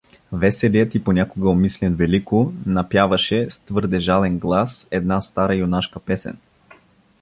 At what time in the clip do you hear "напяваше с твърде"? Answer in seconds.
2.65-3.99